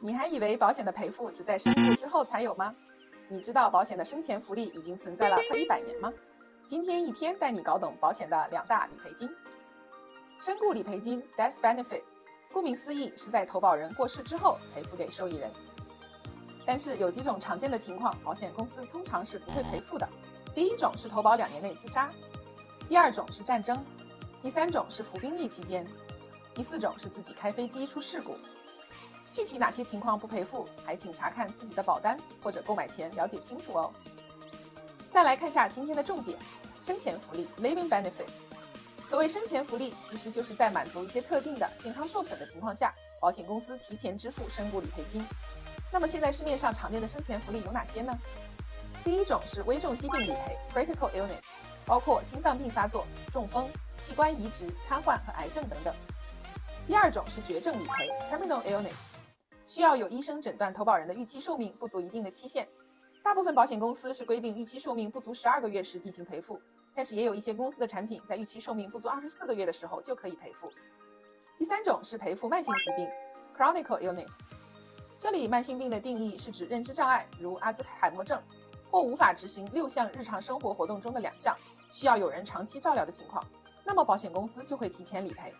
[0.00, 2.74] 你还以为保险的赔付只在身故之后才有吗？
[3.28, 6.12] 你知道保险的生前福利已经存在了快一百年吗？
[6.68, 9.28] 今天一篇带你搞懂保险的两大理赔金。
[10.38, 12.02] 身故理赔金 （Death Benefit），
[12.52, 15.50] 顾名思义是在投保人过世之后赔付给受益人。
[16.66, 20.06] 但是有几种常见的情况，保险公司通常是不会赔付的。
[20.54, 22.10] 第一种是投保两年内自杀，
[22.88, 23.82] 第二种是战争，
[24.42, 25.86] 第三种是服兵役期间，
[26.54, 28.36] 第四种是自己开飞机出事故。
[29.36, 33.92] 具体哪些情况不赔付，还请查看自己的保单或者购买前了解清楚哦。
[35.12, 36.38] 再来看一下今天的重点：
[36.82, 38.26] 生前福利 （Living Benefit）。
[39.06, 45.22] 所谓生前福利，其实就是在满足一些特定的健康受损的情况下，保险公司提前支付身故理赔金。
[45.92, 48.18] 那么现在市面上常见的生前福利有哪些呢？
[49.04, 51.42] 第一种是危重疾病理赔 （Critical Illness），
[51.84, 53.68] 包括心脏病发作、中风、
[53.98, 55.94] 器官移植、瘫痪和癌症等等。
[56.86, 58.94] 第二种是绝症理赔 （Terminal Illness）。
[59.66, 62.68] 需要有医生诊断投保人的预期寿命不足一定的期限，
[63.22, 66.60] 大部分保险公司是规定预期寿命不足十二个月时进行赔付，
[66.94, 70.70] 但是也有一些公司的产品在预期寿命不足二十四个月的时候就可以赔付。
[71.58, 73.06] 第三种是赔付慢性疾病
[73.56, 74.38] （chronic illness），
[75.18, 78.40] 这里慢性病的定义是指认知障碍，如阿兹海默症，
[78.88, 81.56] 或无法执行六项日常生活活动中的两项，
[81.90, 83.44] 需要有人长期照料的情况，
[83.82, 85.52] 那么保险公司就会提前理赔，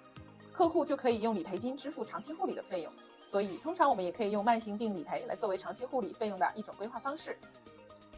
[0.53, 2.93] 客户就可以用理赔金支付长期护理的费用。
[3.29, 7.37] 所以，通常我们也可以用慢性病理赔来作为长期护理费用的一种规划方式。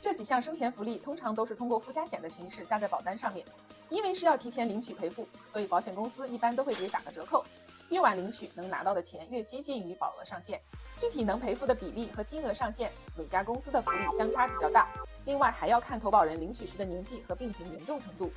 [0.01, 3.45] 这几项生前福利通常都是通过附加险的形式加在保单上面，
[3.89, 7.45] 因为是要提前领取赔付，所以保险公司一般都会给打个折扣。
[7.89, 10.61] 越晚领取，能拿到的钱越接近于保额上限。
[10.99, 14.89] 具体能赔付的比例和金额上限，每家公司的福利相差比较大。
[15.25, 18.31] 另外，还要看投保人领取时的年纪和病情严重程度。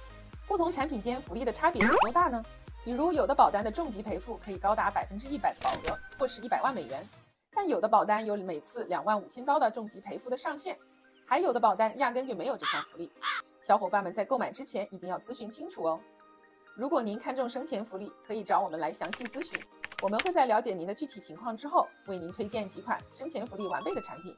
[0.48, 2.44] 不同产品间福利的差别有多大呢？
[2.84, 7.00] 比如，有的保单的重疾赔付可以高达百分之一百的保额，或是一百万美元；
[7.54, 10.76] 但有的保单有每次两万五千刀的重疾赔付的上限，
[11.24, 13.12] 还有的保单压根就没有这项福利。
[13.64, 16.00] 小伙伴们在购买之前一定要咨询清楚哦。
[16.74, 19.62] 如果您看中生前福利，可以找我们来详细咨询，
[20.02, 24.36] 我们会在了解您的具体情况之后，为您推荐几款生前福利完备的产品。